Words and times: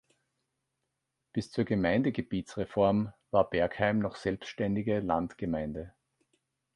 Bis 1.31 1.51
zur 1.51 1.63
Gemeindegebietsreform 1.63 3.13
war 3.29 3.47
Bergheim 3.51 3.99
noch 3.99 4.15
selbstständige 4.15 4.99
Landgemeinde. 4.99 5.93